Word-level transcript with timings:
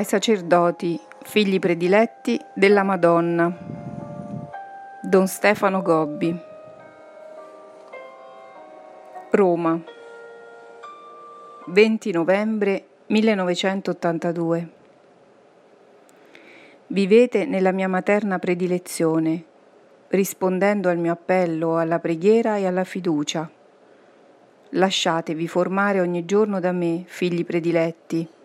ai 0.00 0.06
sacerdoti, 0.06 0.98
figli 1.24 1.58
prediletti 1.58 2.40
della 2.54 2.82
Madonna. 2.82 3.54
Don 5.02 5.26
Stefano 5.28 5.82
Gobbi. 5.82 6.34
Roma, 9.30 9.78
20 11.66 12.12
novembre 12.12 12.84
1982. 13.08 14.68
Vivete 16.86 17.44
nella 17.44 17.72
mia 17.72 17.88
materna 17.88 18.38
predilezione, 18.38 19.44
rispondendo 20.08 20.88
al 20.88 20.96
mio 20.96 21.12
appello 21.12 21.76
alla 21.76 21.98
preghiera 21.98 22.56
e 22.56 22.66
alla 22.66 22.84
fiducia. 22.84 23.48
Lasciatevi 24.70 25.46
formare 25.46 26.00
ogni 26.00 26.24
giorno 26.24 26.58
da 26.58 26.72
me, 26.72 27.04
figli 27.06 27.44
prediletti 27.44 28.38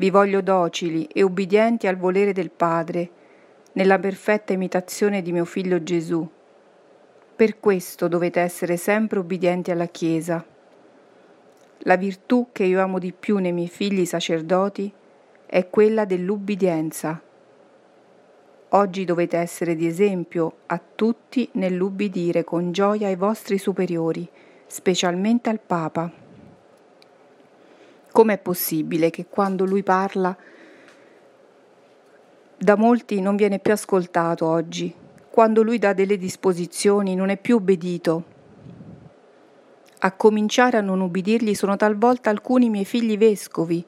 vi 0.00 0.08
voglio 0.08 0.40
docili 0.40 1.04
e 1.12 1.20
ubbidienti 1.20 1.86
al 1.86 1.98
volere 1.98 2.32
del 2.32 2.50
Padre, 2.50 3.10
nella 3.72 3.98
perfetta 3.98 4.54
imitazione 4.54 5.20
di 5.20 5.30
mio 5.30 5.44
figlio 5.44 5.82
Gesù. 5.82 6.26
Per 7.36 7.60
questo 7.60 8.08
dovete 8.08 8.40
essere 8.40 8.78
sempre 8.78 9.18
ubbidienti 9.18 9.70
alla 9.70 9.88
Chiesa. 9.88 10.42
La 11.80 11.96
virtù 11.96 12.48
che 12.50 12.64
io 12.64 12.80
amo 12.80 12.98
di 12.98 13.12
più 13.12 13.36
nei 13.36 13.52
miei 13.52 13.68
figli 13.68 14.06
sacerdoti 14.06 14.90
è 15.44 15.68
quella 15.68 16.06
dell'ubbidienza. 16.06 17.20
Oggi 18.70 19.04
dovete 19.04 19.36
essere 19.36 19.74
di 19.74 19.86
esempio 19.86 20.60
a 20.66 20.80
tutti 20.94 21.46
nell'ubbidire 21.52 22.42
con 22.42 22.72
gioia 22.72 23.08
ai 23.08 23.16
vostri 23.16 23.58
superiori, 23.58 24.26
specialmente 24.66 25.50
al 25.50 25.60
Papa. 25.60 26.29
Com'è 28.12 28.38
possibile 28.38 29.10
che 29.10 29.26
quando 29.26 29.64
lui 29.64 29.84
parla 29.84 30.36
da 32.58 32.76
molti 32.76 33.20
non 33.20 33.36
viene 33.36 33.60
più 33.60 33.72
ascoltato 33.72 34.46
oggi? 34.46 34.92
Quando 35.30 35.62
lui 35.62 35.78
dà 35.78 35.92
delle 35.92 36.18
disposizioni 36.18 37.14
non 37.14 37.28
è 37.28 37.36
più 37.36 37.56
obbedito. 37.56 38.24
A 40.00 40.12
cominciare 40.12 40.76
a 40.76 40.80
non 40.80 41.00
ubbidirgli 41.00 41.54
sono 41.54 41.76
talvolta 41.76 42.30
alcuni 42.30 42.68
miei 42.68 42.84
figli 42.84 43.16
vescovi 43.16 43.84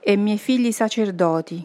e 0.00 0.16
miei 0.16 0.38
figli 0.38 0.70
sacerdoti. 0.70 1.64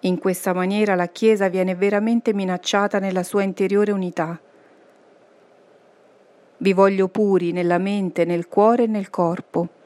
In 0.00 0.18
questa 0.18 0.52
maniera 0.52 0.96
la 0.96 1.06
Chiesa 1.06 1.48
viene 1.48 1.76
veramente 1.76 2.34
minacciata 2.34 2.98
nella 2.98 3.22
sua 3.22 3.44
interiore 3.44 3.92
unità. 3.92 4.40
Vi 6.56 6.72
voglio 6.72 7.06
puri 7.06 7.52
nella 7.52 7.78
mente, 7.78 8.24
nel 8.24 8.48
cuore 8.48 8.84
e 8.84 8.88
nel 8.88 9.10
corpo 9.10 9.80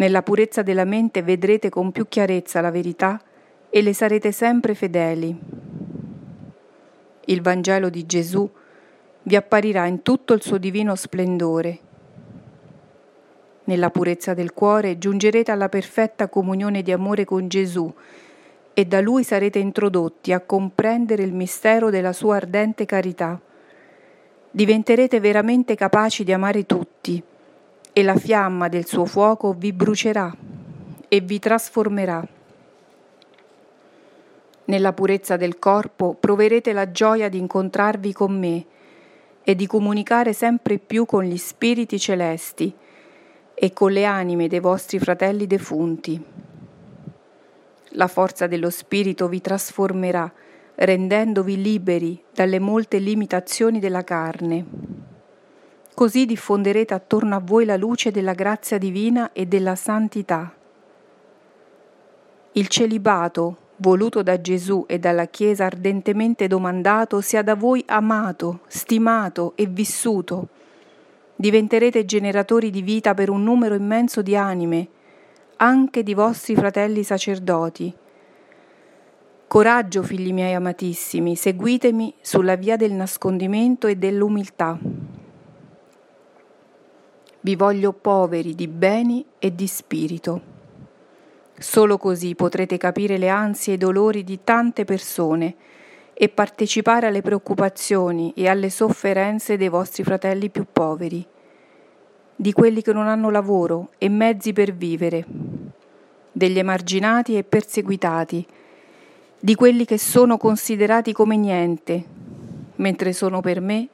nella 0.00 0.22
purezza 0.22 0.62
della 0.62 0.86
mente 0.86 1.22
vedrete 1.22 1.68
con 1.68 1.92
più 1.92 2.08
chiarezza 2.08 2.62
la 2.62 2.70
verità 2.70 3.20
e 3.68 3.82
le 3.82 3.92
sarete 3.92 4.32
sempre 4.32 4.74
fedeli. 4.74 5.38
Il 7.26 7.42
Vangelo 7.42 7.90
di 7.90 8.06
Gesù 8.06 8.50
vi 9.24 9.36
apparirà 9.36 9.84
in 9.84 10.00
tutto 10.00 10.32
il 10.32 10.40
suo 10.40 10.56
divino 10.56 10.94
splendore. 10.94 11.78
Nella 13.64 13.90
purezza 13.90 14.32
del 14.32 14.54
cuore 14.54 14.96
giungerete 14.96 15.50
alla 15.50 15.68
perfetta 15.68 16.28
comunione 16.28 16.80
di 16.80 16.92
amore 16.92 17.26
con 17.26 17.46
Gesù 17.46 17.92
e 18.72 18.84
da 18.86 19.02
Lui 19.02 19.22
sarete 19.22 19.58
introdotti 19.58 20.32
a 20.32 20.40
comprendere 20.40 21.24
il 21.24 21.34
mistero 21.34 21.90
della 21.90 22.14
sua 22.14 22.36
ardente 22.36 22.86
carità. 22.86 23.38
Diventerete 24.50 25.20
veramente 25.20 25.74
capaci 25.74 26.24
di 26.24 26.32
amare 26.32 26.64
tutti 26.64 27.22
e 27.92 28.02
la 28.02 28.16
fiamma 28.16 28.68
del 28.68 28.86
suo 28.86 29.04
fuoco 29.04 29.52
vi 29.52 29.72
brucerà 29.72 30.34
e 31.08 31.20
vi 31.20 31.38
trasformerà. 31.38 32.26
Nella 34.64 34.92
purezza 34.92 35.36
del 35.36 35.58
corpo 35.58 36.14
proverete 36.18 36.72
la 36.72 36.90
gioia 36.90 37.28
di 37.28 37.38
incontrarvi 37.38 38.12
con 38.12 38.38
me 38.38 38.64
e 39.42 39.54
di 39.56 39.66
comunicare 39.66 40.32
sempre 40.32 40.78
più 40.78 41.06
con 41.06 41.24
gli 41.24 41.36
spiriti 41.36 41.98
celesti 41.98 42.72
e 43.54 43.72
con 43.72 43.90
le 43.90 44.04
anime 44.04 44.46
dei 44.46 44.60
vostri 44.60 44.98
fratelli 44.98 45.46
defunti. 45.46 46.24
La 47.94 48.06
forza 48.06 48.46
dello 48.46 48.70
Spirito 48.70 49.26
vi 49.26 49.40
trasformerà, 49.40 50.32
rendendovi 50.76 51.60
liberi 51.60 52.22
dalle 52.32 52.60
molte 52.60 52.98
limitazioni 52.98 53.80
della 53.80 54.04
carne. 54.04 54.89
Così 56.00 56.24
diffonderete 56.24 56.94
attorno 56.94 57.34
a 57.34 57.42
voi 57.44 57.66
la 57.66 57.76
luce 57.76 58.10
della 58.10 58.32
grazia 58.32 58.78
divina 58.78 59.34
e 59.34 59.44
della 59.44 59.74
santità. 59.74 60.50
Il 62.52 62.68
celibato, 62.68 63.56
voluto 63.76 64.22
da 64.22 64.40
Gesù 64.40 64.86
e 64.88 64.98
dalla 64.98 65.26
Chiesa 65.26 65.66
ardentemente 65.66 66.46
domandato, 66.46 67.20
sia 67.20 67.42
da 67.42 67.54
voi 67.54 67.84
amato, 67.86 68.60
stimato 68.66 69.52
e 69.56 69.66
vissuto. 69.66 70.48
Diventerete 71.36 72.06
generatori 72.06 72.70
di 72.70 72.80
vita 72.80 73.12
per 73.12 73.28
un 73.28 73.42
numero 73.42 73.74
immenso 73.74 74.22
di 74.22 74.34
anime, 74.34 74.88
anche 75.56 76.02
di 76.02 76.14
vostri 76.14 76.54
fratelli 76.54 77.02
sacerdoti. 77.02 77.94
Coraggio, 79.46 80.02
figli 80.02 80.32
miei 80.32 80.54
amatissimi, 80.54 81.36
seguitemi 81.36 82.14
sulla 82.22 82.54
via 82.54 82.76
del 82.76 82.92
nascondimento 82.92 83.86
e 83.86 83.96
dell'umiltà. 83.96 84.78
Vi 87.42 87.56
voglio 87.56 87.92
poveri 87.92 88.54
di 88.54 88.68
beni 88.68 89.24
e 89.38 89.54
di 89.54 89.66
spirito. 89.66 90.42
Solo 91.58 91.96
così 91.96 92.34
potrete 92.34 92.76
capire 92.76 93.16
le 93.16 93.30
ansie 93.30 93.72
e 93.72 93.76
i 93.76 93.78
dolori 93.78 94.24
di 94.24 94.40
tante 94.44 94.84
persone 94.84 95.54
e 96.12 96.28
partecipare 96.28 97.06
alle 97.06 97.22
preoccupazioni 97.22 98.34
e 98.36 98.46
alle 98.46 98.68
sofferenze 98.68 99.56
dei 99.56 99.70
vostri 99.70 100.04
fratelli 100.04 100.50
più 100.50 100.66
poveri, 100.70 101.26
di 102.36 102.52
quelli 102.52 102.82
che 102.82 102.92
non 102.92 103.08
hanno 103.08 103.30
lavoro 103.30 103.92
e 103.96 104.10
mezzi 104.10 104.52
per 104.52 104.74
vivere, 104.74 105.24
degli 106.30 106.58
emarginati 106.58 107.38
e 107.38 107.44
perseguitati, 107.44 108.46
di 109.40 109.54
quelli 109.54 109.86
che 109.86 109.96
sono 109.96 110.36
considerati 110.36 111.14
come 111.14 111.36
niente, 111.38 112.04
mentre 112.76 113.14
sono 113.14 113.40
per 113.40 113.62
me 113.62 113.88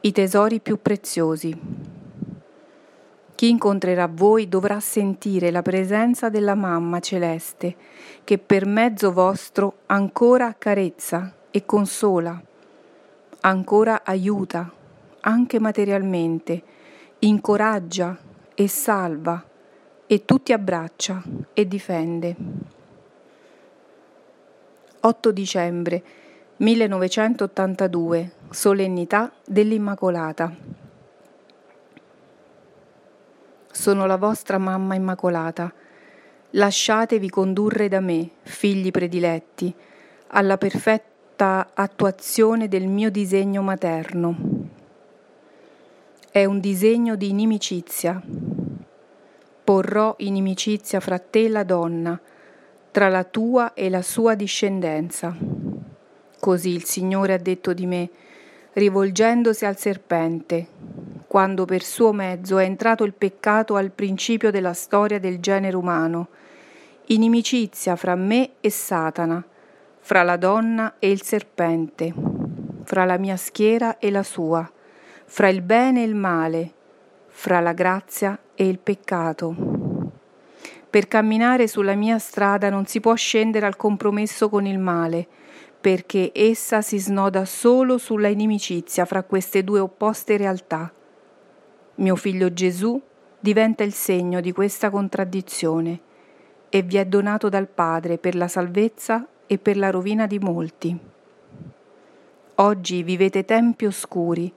i 0.00 0.10
tesori 0.10 0.60
più 0.60 0.80
preziosi. 0.80 1.97
Chi 3.38 3.50
incontrerà 3.50 4.10
voi 4.12 4.48
dovrà 4.48 4.80
sentire 4.80 5.52
la 5.52 5.62
presenza 5.62 6.28
della 6.28 6.56
Mamma 6.56 6.98
celeste, 6.98 7.76
che 8.24 8.36
per 8.36 8.66
mezzo 8.66 9.12
vostro 9.12 9.82
ancora 9.86 10.46
accarezza 10.46 11.36
e 11.52 11.64
consola, 11.64 12.42
ancora 13.42 14.02
aiuta, 14.02 14.68
anche 15.20 15.60
materialmente, 15.60 16.62
incoraggia 17.20 18.18
e 18.56 18.66
salva, 18.66 19.44
e 20.08 20.24
tutti 20.24 20.52
abbraccia 20.52 21.22
e 21.52 21.68
difende. 21.68 22.36
8 24.98 25.30
dicembre 25.30 26.02
1982, 26.56 28.32
solennità 28.50 29.30
dell'Immacolata. 29.46 30.77
Sono 33.88 34.04
la 34.04 34.18
vostra 34.18 34.58
mamma 34.58 34.96
immacolata. 34.96 35.72
Lasciatevi 36.50 37.30
condurre 37.30 37.88
da 37.88 38.00
me, 38.00 38.32
figli 38.42 38.90
prediletti, 38.90 39.74
alla 40.26 40.58
perfetta 40.58 41.70
attuazione 41.72 42.68
del 42.68 42.86
mio 42.86 43.10
disegno 43.10 43.62
materno. 43.62 44.36
È 46.30 46.44
un 46.44 46.60
disegno 46.60 47.16
di 47.16 47.30
inimicizia. 47.30 48.22
Porrò 49.64 50.16
inimicizia 50.18 51.00
fra 51.00 51.18
te 51.18 51.46
e 51.46 51.48
la 51.48 51.64
donna, 51.64 52.20
tra 52.90 53.08
la 53.08 53.24
tua 53.24 53.72
e 53.72 53.88
la 53.88 54.02
sua 54.02 54.34
discendenza. 54.34 55.34
Così 56.38 56.68
il 56.74 56.84
Signore 56.84 57.32
ha 57.32 57.38
detto 57.38 57.72
di 57.72 57.86
me, 57.86 58.10
rivolgendosi 58.74 59.64
al 59.64 59.78
serpente, 59.78 60.66
quando 61.28 61.66
per 61.66 61.84
suo 61.84 62.12
mezzo 62.12 62.56
è 62.56 62.64
entrato 62.64 63.04
il 63.04 63.12
peccato 63.12 63.76
al 63.76 63.90
principio 63.90 64.50
della 64.50 64.72
storia 64.72 65.20
del 65.20 65.40
genere 65.40 65.76
umano, 65.76 66.28
inimicizia 67.08 67.96
fra 67.96 68.14
me 68.14 68.52
e 68.60 68.70
Satana, 68.70 69.44
fra 70.00 70.22
la 70.22 70.38
donna 70.38 70.94
e 70.98 71.10
il 71.10 71.20
serpente, 71.20 72.14
fra 72.82 73.04
la 73.04 73.18
mia 73.18 73.36
schiera 73.36 73.98
e 73.98 74.10
la 74.10 74.22
sua, 74.22 74.68
fra 75.26 75.48
il 75.48 75.60
bene 75.60 76.02
e 76.02 76.06
il 76.06 76.14
male, 76.14 76.72
fra 77.26 77.60
la 77.60 77.74
grazia 77.74 78.38
e 78.54 78.66
il 78.66 78.78
peccato. 78.78 79.54
Per 80.88 81.08
camminare 81.08 81.68
sulla 81.68 81.94
mia 81.94 82.18
strada 82.18 82.70
non 82.70 82.86
si 82.86 83.00
può 83.00 83.14
scendere 83.14 83.66
al 83.66 83.76
compromesso 83.76 84.48
con 84.48 84.64
il 84.64 84.78
male, 84.78 85.26
perché 85.78 86.32
essa 86.34 86.80
si 86.80 86.98
snoda 86.98 87.44
solo 87.44 87.98
sulla 87.98 88.28
inimicizia 88.28 89.04
fra 89.04 89.22
queste 89.22 89.62
due 89.62 89.80
opposte 89.80 90.38
realtà. 90.38 90.90
Mio 91.98 92.14
figlio 92.14 92.52
Gesù 92.52 93.00
diventa 93.40 93.82
il 93.82 93.92
segno 93.92 94.40
di 94.40 94.52
questa 94.52 94.88
contraddizione 94.88 96.00
e 96.68 96.82
vi 96.82 96.96
è 96.96 97.04
donato 97.04 97.48
dal 97.48 97.66
Padre 97.66 98.18
per 98.18 98.36
la 98.36 98.46
salvezza 98.46 99.26
e 99.48 99.58
per 99.58 99.76
la 99.76 99.90
rovina 99.90 100.28
di 100.28 100.38
molti. 100.38 100.96
Oggi 102.54 103.02
vivete 103.02 103.44
tempi 103.44 103.86
oscuri, 103.86 104.52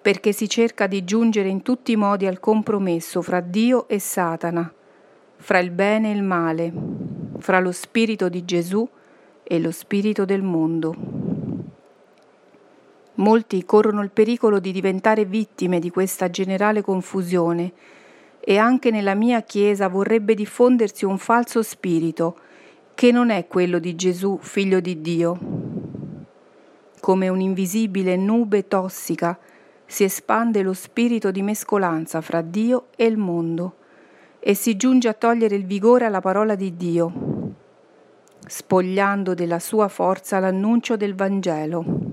perché 0.00 0.32
si 0.32 0.48
cerca 0.48 0.86
di 0.86 1.04
giungere 1.04 1.48
in 1.48 1.60
tutti 1.60 1.92
i 1.92 1.96
modi 1.96 2.26
al 2.26 2.40
compromesso 2.40 3.20
fra 3.20 3.40
Dio 3.40 3.86
e 3.86 3.98
Satana, 3.98 4.72
fra 5.36 5.58
il 5.58 5.70
bene 5.70 6.12
e 6.12 6.14
il 6.14 6.22
male, 6.22 6.72
fra 7.40 7.60
lo 7.60 7.72
spirito 7.72 8.30
di 8.30 8.42
Gesù 8.46 8.88
e 9.42 9.58
lo 9.60 9.70
spirito 9.70 10.24
del 10.24 10.42
mondo. 10.42 11.23
Molti 13.16 13.64
corrono 13.64 14.02
il 14.02 14.10
pericolo 14.10 14.58
di 14.58 14.72
diventare 14.72 15.24
vittime 15.24 15.78
di 15.78 15.90
questa 15.90 16.30
generale 16.30 16.82
confusione 16.82 17.72
e 18.40 18.58
anche 18.58 18.90
nella 18.90 19.14
mia 19.14 19.42
Chiesa 19.42 19.88
vorrebbe 19.88 20.34
diffondersi 20.34 21.04
un 21.04 21.16
falso 21.18 21.62
spirito 21.62 22.36
che 22.94 23.12
non 23.12 23.30
è 23.30 23.46
quello 23.46 23.78
di 23.78 23.94
Gesù, 23.94 24.38
figlio 24.40 24.80
di 24.80 25.00
Dio. 25.00 25.38
Come 26.98 27.28
un'invisibile 27.28 28.16
nube 28.16 28.66
tossica 28.66 29.38
si 29.86 30.02
espande 30.02 30.62
lo 30.62 30.72
spirito 30.72 31.30
di 31.30 31.42
mescolanza 31.42 32.20
fra 32.20 32.40
Dio 32.40 32.86
e 32.96 33.04
il 33.04 33.16
mondo 33.16 33.76
e 34.40 34.54
si 34.54 34.76
giunge 34.76 35.08
a 35.08 35.14
togliere 35.14 35.54
il 35.54 35.66
vigore 35.66 36.04
alla 36.04 36.20
parola 36.20 36.54
di 36.54 36.76
Dio, 36.76 37.12
spogliando 38.46 39.34
della 39.34 39.58
sua 39.58 39.88
forza 39.88 40.38
l'annuncio 40.38 40.96
del 40.96 41.14
Vangelo. 41.14 42.03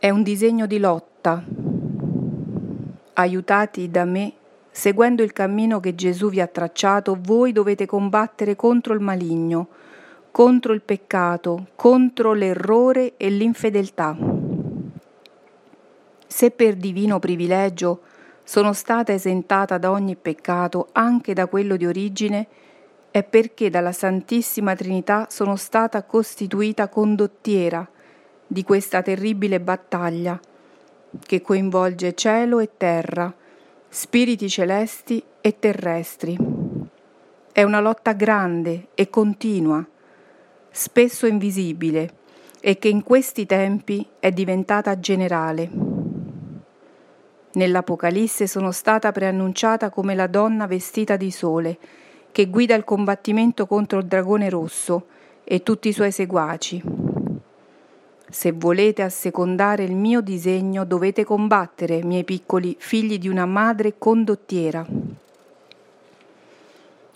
È 0.00 0.08
un 0.08 0.22
disegno 0.22 0.64
di 0.64 0.78
lotta. 0.78 1.44
Aiutati 3.12 3.90
da 3.90 4.06
me 4.06 4.32
Seguendo 4.70 5.22
il 5.22 5.34
cammino 5.34 5.78
che 5.78 5.94
Gesù 5.94 6.30
vi 6.30 6.40
ha 6.40 6.46
tracciato, 6.46 7.18
voi 7.20 7.52
dovete 7.52 7.84
combattere 7.84 8.56
contro 8.56 8.94
il 8.94 9.00
maligno, 9.00 9.68
contro 10.30 10.72
il 10.72 10.80
peccato, 10.80 11.66
contro 11.74 12.32
l'errore 12.32 13.18
e 13.18 13.28
l'infedeltà. 13.28 14.16
Se 16.26 16.50
per 16.50 16.76
divino 16.76 17.18
privilegio 17.18 18.00
sono 18.42 18.72
stata 18.72 19.12
esentata 19.12 19.76
da 19.76 19.90
ogni 19.90 20.16
peccato, 20.16 20.88
anche 20.92 21.34
da 21.34 21.46
quello 21.46 21.76
di 21.76 21.84
origine, 21.84 22.46
è 23.10 23.22
perché 23.22 23.68
dalla 23.68 23.92
Santissima 23.92 24.74
Trinità 24.74 25.26
sono 25.28 25.56
stata 25.56 26.04
costituita 26.04 26.88
condottiera 26.88 27.86
di 28.52 28.64
questa 28.64 29.00
terribile 29.00 29.60
battaglia 29.60 30.40
che 31.24 31.40
coinvolge 31.40 32.14
cielo 32.14 32.58
e 32.58 32.70
terra, 32.76 33.32
spiriti 33.88 34.48
celesti 34.48 35.22
e 35.40 35.60
terrestri. 35.60 36.36
È 37.52 37.62
una 37.62 37.78
lotta 37.78 38.12
grande 38.12 38.88
e 38.94 39.08
continua, 39.08 39.86
spesso 40.68 41.26
invisibile, 41.26 42.14
e 42.58 42.76
che 42.78 42.88
in 42.88 43.04
questi 43.04 43.46
tempi 43.46 44.04
è 44.18 44.32
diventata 44.32 44.98
generale. 44.98 45.70
Nell'Apocalisse 47.52 48.48
sono 48.48 48.72
stata 48.72 49.12
preannunciata 49.12 49.90
come 49.90 50.16
la 50.16 50.26
donna 50.26 50.66
vestita 50.66 51.16
di 51.16 51.30
sole, 51.30 51.78
che 52.32 52.46
guida 52.48 52.74
il 52.74 52.82
combattimento 52.82 53.66
contro 53.66 54.00
il 54.00 54.06
dragone 54.06 54.50
rosso 54.50 55.06
e 55.44 55.62
tutti 55.62 55.86
i 55.86 55.92
suoi 55.92 56.10
seguaci. 56.10 57.09
Se 58.30 58.52
volete 58.52 59.02
assecondare 59.02 59.82
il 59.82 59.96
mio 59.96 60.20
disegno 60.20 60.84
dovete 60.84 61.24
combattere, 61.24 62.04
miei 62.04 62.22
piccoli 62.22 62.76
figli 62.78 63.18
di 63.18 63.26
una 63.26 63.44
madre 63.44 63.94
condottiera. 63.98 64.86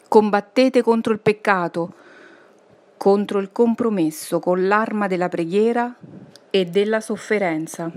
Combattete 0.08 0.82
contro 0.82 1.12
il 1.12 1.20
peccato, 1.20 1.93
contro 2.96 3.38
il 3.38 3.52
compromesso 3.52 4.40
con 4.40 4.66
l'arma 4.66 5.06
della 5.06 5.28
preghiera 5.28 5.94
e 6.50 6.64
della 6.64 7.00
sofferenza. 7.00 7.93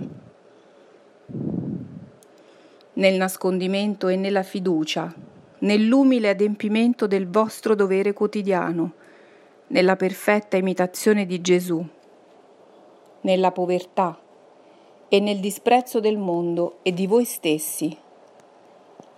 Nel 2.94 3.16
nascondimento 3.16 4.10
e 4.10 4.16
nella 4.16 4.44
fiducia, 4.44 5.12
nell'umile 5.60 6.30
adempimento 6.30 7.08
del 7.08 7.28
vostro 7.28 7.74
dovere 7.74 8.13
quotidiano, 8.13 8.94
nella 9.70 9.96
perfetta 9.96 10.56
imitazione 10.56 11.25
di 11.25 11.42
Gesù 11.42 11.84
nella 13.22 13.52
povertà 13.52 14.18
e 15.10 15.19
nel 15.19 15.40
disprezzo 15.40 16.00
del 16.00 16.18
mondo 16.18 16.78
e 16.81 16.94
di 16.94 17.08
voi 17.08 17.25
stessi. 17.25 17.96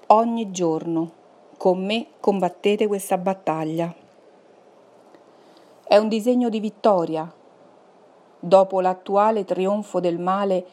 Ogni 0.08 0.52
giorno 0.52 1.12
con 1.58 1.84
me 1.84 2.08
combattete 2.20 2.88
questa 2.88 3.18
battaglia. 3.18 3.94
È 5.84 5.98
un 5.98 6.08
disegno 6.08 6.50
di 6.50 6.60
vittoria. 6.60 7.32
Dopo 8.40 8.80
l'attuale 8.80 9.44
trionfo 9.44 10.00
del 10.00 10.20
male 10.20 10.66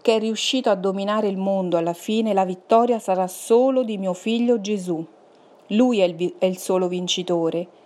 che 0.00 0.16
è 0.16 0.18
riuscito 0.18 0.68
a 0.68 0.74
dominare 0.74 1.28
il 1.28 1.36
mondo 1.36 1.76
alla 1.76 1.92
fine, 1.92 2.32
la 2.32 2.44
vittoria 2.44 2.98
sarà 2.98 3.28
solo 3.28 3.84
di 3.84 3.98
mio 3.98 4.14
figlio 4.14 4.60
Gesù. 4.60 5.04
Lui 5.68 6.00
è 6.00 6.04
il, 6.04 6.34
è 6.38 6.46
il 6.46 6.58
solo 6.58 6.88
vincitore 6.88 7.80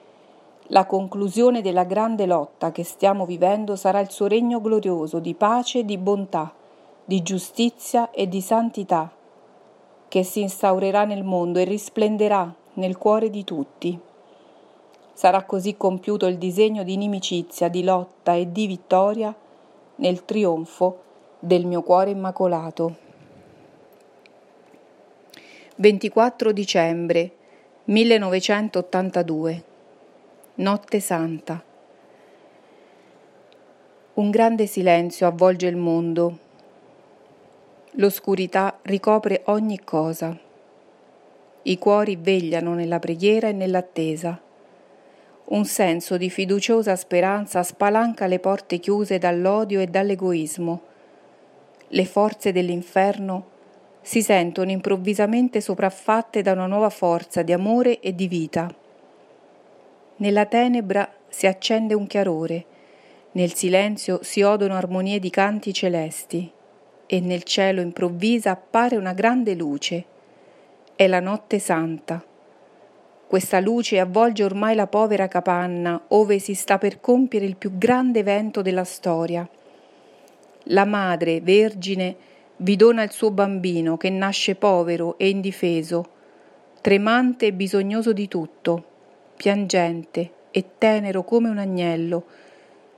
la 0.71 0.85
conclusione 0.85 1.63
della 1.63 1.85
grande 1.85 2.27
lotta 2.27 2.73
che 2.73 2.83
stiamo 2.83 3.25
vivendo 3.25 3.77
sarà 3.77 4.01
il 4.01 4.11
suo 4.11 4.27
regno 4.27 4.61
glorioso 4.61 5.21
di 5.21 5.35
pace 5.35 5.81
e 5.81 5.85
di 5.85 5.97
bontà, 5.97 6.53
di 7.05 7.23
giustizia 7.23 8.11
e 8.11 8.29
di 8.29 8.41
santità, 8.41 9.13
che 10.09 10.25
si 10.25 10.41
instaurerà 10.41 11.05
nel 11.05 11.23
mondo 11.23 11.61
e 11.61 11.65
risplenderà 11.65 12.53
nel 12.75 12.99
cuore 12.99 13.31
di 13.31 13.45
tutti. 13.45 13.97
Sarà 15.13 15.45
così 15.45 15.77
compiuto 15.77 16.27
il 16.27 16.37
disegno 16.37 16.83
di 16.83 16.95
inimicizia, 16.95 17.69
di 17.69 17.85
lotta 17.85 18.35
e 18.35 18.51
di 18.51 18.67
vittoria 18.67 19.33
nel 19.97 20.25
trionfo 20.25 21.03
del 21.39 21.65
mio 21.65 21.83
cuore 21.83 22.11
immacolato. 22.11 23.05
24 25.77 26.53
dicembre 26.53 27.31
1982 27.85 29.75
Notte 30.59 31.01
Santa. 31.01 31.63
Un 34.15 34.31
grande 34.31 34.65
silenzio 34.65 35.27
avvolge 35.27 35.67
il 35.67 35.77
mondo. 35.77 36.39
L'oscurità 37.97 38.79
ricopre 38.81 39.43
ogni 39.49 39.81
cosa. 39.85 40.35
I 41.61 41.77
cuori 41.77 42.17
vegliano 42.17 42.73
nella 42.73 42.99
preghiera 42.99 43.49
e 43.49 43.53
nell'attesa. 43.53 44.41
Un 45.45 45.67
senso 45.67 46.17
di 46.17 46.31
fiduciosa 46.31 46.97
speranza 46.97 47.63
spalanca 47.63 48.27
le 48.27 48.39
porte 48.39 48.79
chiuse 48.79 49.19
dall'odio 49.19 49.81
e 49.81 49.89
dall'egoismo. 49.89 50.81
Le 51.89 52.05
forze 52.07 52.53
dell'inferno 52.53 53.45
si 54.01 54.23
sentono 54.23 54.71
improvvisamente 54.71 55.61
sopraffatte 55.61 56.41
da 56.41 56.53
una 56.53 56.67
nuova 56.67 56.89
forza 56.89 57.43
di 57.43 57.53
amore 57.53 58.01
e 58.01 58.15
di 58.15 58.27
vita. 58.27 58.75
Nella 60.19 60.47
tenebra 60.47 61.13
si 61.29 61.47
accende 61.47 61.93
un 61.93 62.07
chiarore, 62.07 62.65
nel 63.33 63.53
silenzio 63.53 64.21
si 64.23 64.41
odono 64.41 64.73
armonie 64.73 65.19
di 65.19 65.29
canti 65.29 65.75
celesti 65.75 66.51
e 67.05 67.21
nel 67.21 67.43
cielo 67.43 67.83
improvvisa 67.83 68.53
appare 68.53 68.97
una 68.97 69.13
grande 69.13 69.55
luce. 69.55 70.05
È 70.97 71.07
la 71.07 71.21
notte 71.21 71.59
santa. 71.59 72.25
Questa 73.27 73.61
luce 73.61 74.01
avvolge 74.01 74.43
ormai 74.43 74.75
la 74.75 74.87
povera 74.87 75.29
capanna 75.29 76.01
ove 76.09 76.39
si 76.39 76.55
sta 76.55 76.79
per 76.79 76.99
compiere 76.99 77.45
il 77.45 77.57
più 77.57 77.77
grande 77.77 78.21
evento 78.21 78.63
della 78.63 78.85
storia. 78.85 79.47
La 80.71 80.87
madre, 80.87 81.43
vergine, 81.43 82.17
vi 82.59 82.75
dona 82.77 83.03
il 83.03 83.11
suo 83.11 83.31
bambino 83.31 83.99
che 83.99 84.09
nasce 84.09 84.55
povero 84.55 85.19
e 85.19 85.29
indifeso, 85.29 86.09
tremante 86.81 87.47
e 87.47 87.53
bisognoso 87.53 88.15
di 88.15 88.29
tutto 88.29 88.95
piangente 89.37 90.31
e 90.51 90.65
tenero 90.79 91.23
come 91.23 91.49
un 91.49 91.59
agnello, 91.59 92.25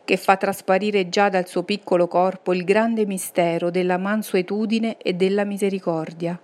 che 0.04 0.16
fa 0.16 0.36
trasparire 0.36 1.08
già 1.10 1.28
dal 1.28 1.46
suo 1.46 1.64
piccolo 1.64 2.08
corpo 2.08 2.54
il 2.54 2.64
grande 2.64 3.04
mistero 3.04 3.68
della 3.68 3.98
mansuetudine 3.98 4.96
e 4.96 5.12
della 5.12 5.44
misericordia. 5.44 6.40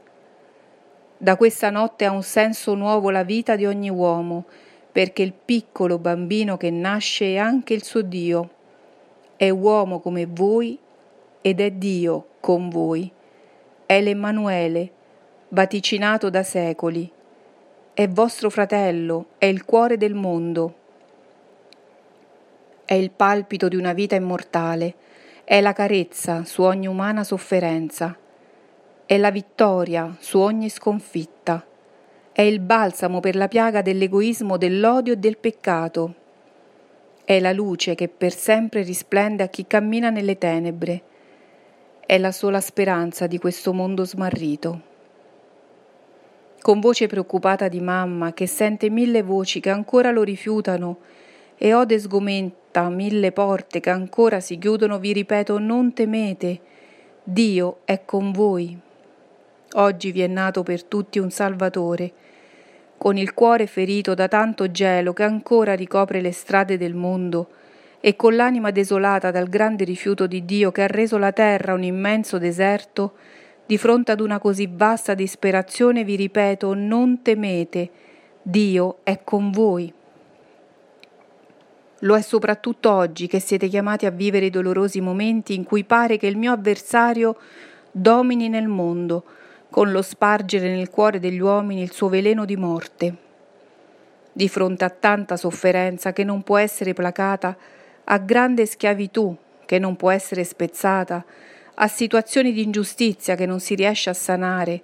Da 1.17 1.37
questa 1.37 1.71
notte 1.71 2.05
ha 2.05 2.11
un 2.11 2.23
senso 2.23 2.75
nuovo 2.75 3.09
la 3.09 3.23
vita 3.23 3.57
di 3.57 3.65
ogni 3.65 3.89
uomo, 3.89 4.45
perché 4.93 5.23
il 5.23 5.33
piccolo 5.33 5.99
bambino 5.99 6.57
che 6.57 6.71
nasce 6.71 7.35
è 7.35 7.37
anche 7.39 7.73
il 7.73 7.83
suo 7.83 8.03
Dio. 8.03 8.51
È 9.37 9.49
uomo 9.49 10.01
come 10.01 10.27
voi 10.27 10.79
ed 11.41 11.61
è 11.61 11.71
Dio 11.71 12.27
con 12.41 12.69
voi. 12.69 13.11
È 13.87 14.01
l'Emmanuele, 14.01 14.91
vaticinato 15.49 16.29
da 16.29 16.43
secoli, 16.43 17.11
è 17.95 18.09
vostro 18.09 18.51
fratello, 18.51 19.27
è 19.39 19.45
il 19.45 19.65
cuore 19.65 19.97
del 19.97 20.15
mondo. 20.15 20.75
È 22.85 22.93
il 22.93 23.13
palpito 23.13 23.69
di 23.69 23.77
una 23.77 23.93
vita 23.93 24.17
immortale, 24.17 24.95
è 25.45 25.61
la 25.61 25.73
carezza 25.73 26.45
su 26.45 26.63
ogni 26.63 26.89
umana 26.89 27.23
sofferenza, 27.23 28.19
è 29.07 29.17
la 29.17 29.31
vittoria 29.31 30.17
su 30.19 30.41
ogni 30.41 30.69
sconfitta, 30.71 31.65
È 32.33 32.43
il 32.43 32.59
balsamo 32.59 33.21
per 33.21 33.37
la 33.37 33.47
piaga 33.47 33.81
dell'egoismo, 33.81 34.57
dell'odio 34.57 35.13
e 35.13 35.17
del 35.19 35.39
peccato. 35.39 36.15
È 37.25 37.39
la 37.39 37.53
luce 37.53 37.95
che 37.95 38.09
per 38.09 38.35
sempre 38.35 38.83
risplende 38.83 39.45
a 39.45 39.47
chi 39.47 39.69
cammina 39.69 40.11
nelle 40.11 40.37
tenebre. 40.37 41.03
È 42.05 42.19
la 42.19 42.33
sola 42.33 42.61
speranza 42.61 43.29
di 43.29 43.39
questo 43.39 43.73
mondo 43.73 44.05
smarrito. 44.05 44.94
Con 46.65 46.81
voce 46.81 47.07
preoccupata 47.09 47.69
di 47.69 47.83
mamma 47.83 48.33
che 48.33 48.47
sente 48.47 48.89
mille 48.89 49.21
voci 49.21 49.61
che 49.61 49.69
ancora 49.69 50.11
lo 50.11 50.23
rifiutano 50.23 50.97
e 51.59 51.75
ode 51.75 51.99
sgomenta 51.99 52.89
mille 52.89 53.33
porte 53.33 53.81
che 53.81 53.91
ancora 53.91 54.41
si 54.41 54.57
chiudono, 54.57 54.99
vi 54.99 55.13
ripeto, 55.13 55.59
non 55.59 55.93
temete, 55.93 56.61
Dio 57.23 57.81
è 57.85 58.07
con 58.07 58.33
voi. 58.33 58.75
Oggi 59.75 60.11
vi 60.11 60.23
è 60.23 60.27
nato 60.27 60.63
per 60.63 60.85
tutti 60.85 61.19
un 61.19 61.31
Salvatore, 61.31 62.13
con 62.97 63.19
il 63.19 63.35
cuore 63.35 63.67
ferito 63.67 64.15
da 64.15 64.27
tanto 64.27 64.71
gelo 64.71 65.13
che 65.13 65.23
ancora 65.25 65.75
ricopre 65.75 66.23
le 66.23 66.33
strade 66.33 66.79
del 66.79 66.95
mondo, 66.95 67.49
e 68.01 68.17
con 68.17 68.37
l'anima 68.37 68.71
desolata 68.71 69.31
dal 69.31 69.51
grande 69.51 69.85
rifiuto 69.85 70.27
di 70.27 70.47
Dio 70.47 70.73
che 70.73 70.85
ha 70.85 70.87
reso 70.87 71.19
la 71.19 71.33
terra 71.33 71.75
un 71.75 71.83
immenso 71.83 72.39
deserto, 72.39 73.13
di 73.67 73.79
fronte 73.79 74.13
ad 74.13 74.21
una 74.21 74.39
così 74.39 74.69
vasta 74.71 75.15
disperazione 75.15 76.05
vi 76.05 76.17
ripeto, 76.17 76.75
non 76.75 77.23
temete, 77.23 77.91
Dio 78.43 78.99
è 79.03 79.21
con 79.25 79.51
voi. 79.51 79.93
Lo 82.01 82.17
è 82.17 82.21
soprattutto 82.21 82.93
oggi 82.93 83.27
che 83.27 83.41
siete 83.41 83.69
chiamati 83.69 84.05
a 84.05 84.11
vivere 84.11 84.47
i 84.47 84.51
dolorosi 84.51 85.01
momenti 85.01 85.55
in 85.55 85.65
cui 85.65 85.85
pare 85.85 86.19
che 86.19 86.27
il 86.27 86.37
mio 86.37 86.53
avversario 86.53 87.37
domini 87.91 88.51
nel 88.51 88.69
mondo, 88.69 89.25
con 89.71 89.91
lo 89.91 90.03
spargere 90.03 90.69
nel 90.69 90.91
cuore 90.91 91.19
degli 91.19 91.41
uomini 91.41 91.81
il 91.81 91.93
suo 91.93 92.09
veleno 92.09 92.45
di 92.45 92.57
morte. 92.57 93.17
Di 94.31 94.49
fronte 94.49 94.85
a 94.85 94.91
tanta 94.91 95.39
sofferenza 95.39 96.13
che 96.13 96.25
non 96.25 96.43
può 96.43 96.59
essere 96.59 96.93
placata, 96.93 97.57
a 98.05 98.19
grande 98.19 98.67
schiavitù 98.67 99.35
che 99.65 99.79
non 99.79 99.97
può 99.97 100.11
essere 100.11 100.45
spezzata, 100.45 101.25
a 101.75 101.89
situazioni 101.89 102.53
di 102.53 102.63
ingiustizia 102.63 103.35
che 103.35 103.47
non 103.47 103.61
si 103.61 103.75
riesce 103.75 104.11
a 104.11 104.15
sanare, 104.15 104.83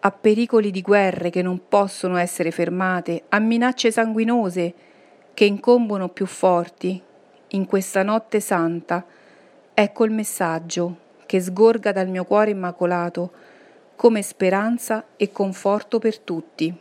a 0.00 0.10
pericoli 0.10 0.70
di 0.70 0.82
guerre 0.82 1.30
che 1.30 1.42
non 1.42 1.68
possono 1.68 2.16
essere 2.16 2.50
fermate, 2.50 3.24
a 3.28 3.38
minacce 3.38 3.90
sanguinose 3.90 4.74
che 5.34 5.44
incombono 5.44 6.08
più 6.08 6.26
forti, 6.26 7.00
in 7.52 7.66
questa 7.66 8.02
notte 8.02 8.40
santa, 8.40 9.04
ecco 9.72 10.04
il 10.04 10.10
messaggio 10.10 11.06
che 11.24 11.40
sgorga 11.40 11.92
dal 11.92 12.08
mio 12.08 12.24
cuore 12.24 12.50
immacolato, 12.50 13.30
come 13.96 14.22
speranza 14.22 15.06
e 15.16 15.30
conforto 15.30 15.98
per 15.98 16.18
tutti. 16.18 16.74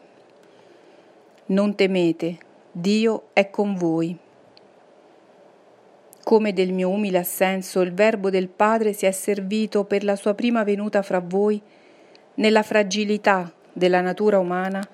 Non 1.48 1.76
temete, 1.76 2.38
Dio 2.72 3.30
è 3.34 3.50
con 3.50 3.76
voi. 3.76 4.18
Come 6.28 6.52
del 6.52 6.74
mio 6.74 6.90
umile 6.90 7.20
assenso 7.20 7.80
il 7.80 7.94
Verbo 7.94 8.30
del 8.30 8.50
Padre 8.50 8.92
si 8.92 9.06
è 9.06 9.12
servito 9.12 9.86
per 9.86 10.04
la 10.04 10.18
sua 10.18 10.34
prima 10.34 10.66
venuta 10.66 11.02
fra 11.02 11.22
voi, 11.26 11.62
nella 12.34 12.64
fragilità 12.64 13.50
della 13.72 14.02
natura 14.02 14.38
umana, 14.38 14.86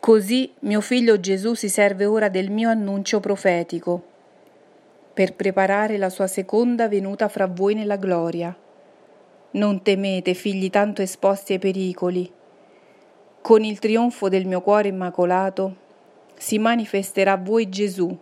così 0.00 0.50
mio 0.60 0.80
figlio 0.80 1.20
Gesù 1.20 1.52
si 1.52 1.68
serve 1.68 2.06
ora 2.06 2.30
del 2.30 2.50
mio 2.50 2.70
annuncio 2.70 3.20
profetico, 3.20 4.02
per 5.12 5.34
preparare 5.34 5.98
la 5.98 6.08
sua 6.08 6.26
seconda 6.26 6.88
venuta 6.88 7.28
fra 7.28 7.46
voi 7.46 7.74
nella 7.74 7.96
gloria. 7.96 8.56
Non 9.50 9.82
temete, 9.82 10.32
figli 10.32 10.70
tanto 10.70 11.02
esposti 11.02 11.52
ai 11.52 11.58
pericoli. 11.58 12.32
Con 13.42 13.64
il 13.64 13.78
trionfo 13.78 14.30
del 14.30 14.46
mio 14.46 14.62
cuore 14.62 14.88
immacolato 14.88 15.76
si 16.38 16.58
manifesterà 16.58 17.32
a 17.32 17.36
voi 17.36 17.68
Gesù 17.68 18.18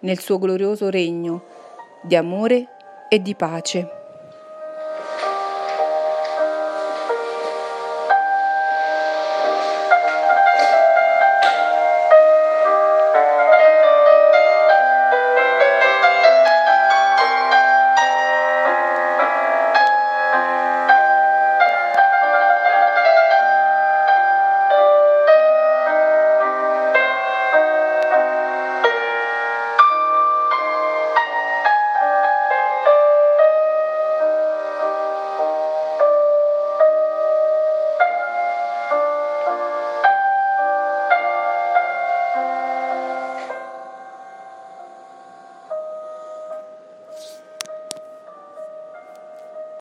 nel 0.00 0.18
suo 0.18 0.38
glorioso 0.38 0.88
regno 0.90 1.42
di 2.02 2.16
amore 2.16 2.68
e 3.08 3.20
di 3.20 3.34
pace. 3.34 3.95